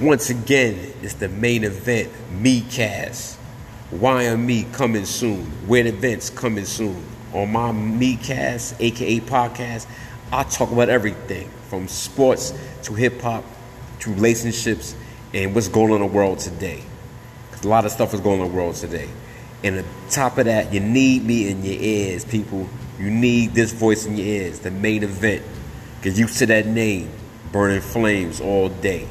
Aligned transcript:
Once 0.00 0.30
again, 0.30 0.78
it's 1.02 1.14
the 1.14 1.28
main 1.28 1.64
event, 1.64 2.08
Me 2.30 2.60
Cast. 2.70 3.36
Why 3.90 4.22
am 4.22 4.46
Me 4.46 4.64
coming 4.70 5.04
soon? 5.04 5.50
Weird 5.66 5.88
events 5.88 6.30
coming 6.30 6.66
soon. 6.66 7.04
On 7.32 7.50
my 7.50 7.72
Me 7.72 8.14
Cast, 8.14 8.80
aka 8.80 9.18
podcast, 9.18 9.88
I 10.30 10.44
talk 10.44 10.70
about 10.70 10.88
everything 10.88 11.50
from 11.68 11.88
sports 11.88 12.56
to 12.84 12.94
hip 12.94 13.20
hop 13.20 13.42
to 13.98 14.14
relationships 14.14 14.94
and 15.34 15.52
what's 15.52 15.66
going 15.66 15.90
on 15.90 16.00
in 16.00 16.06
the 16.06 16.14
world 16.14 16.38
today. 16.38 16.80
Because 17.50 17.64
a 17.64 17.68
lot 17.68 17.84
of 17.84 17.90
stuff 17.90 18.14
is 18.14 18.20
going 18.20 18.38
on 18.38 18.46
in 18.46 18.52
the 18.52 18.56
world 18.56 18.76
today. 18.76 19.08
And 19.64 19.78
on 19.78 19.84
top 20.10 20.38
of 20.38 20.44
that, 20.44 20.72
you 20.72 20.78
need 20.78 21.24
me 21.24 21.48
in 21.48 21.64
your 21.64 21.74
ears, 21.74 22.24
people. 22.24 22.68
You 23.00 23.10
need 23.10 23.52
this 23.52 23.72
voice 23.72 24.06
in 24.06 24.16
your 24.16 24.28
ears, 24.28 24.60
the 24.60 24.70
main 24.70 25.02
event. 25.02 25.44
Get 26.02 26.16
used 26.16 26.38
to 26.38 26.46
that 26.46 26.66
name, 26.66 27.10
burning 27.50 27.80
flames 27.80 28.40
all 28.40 28.68
day. 28.68 29.08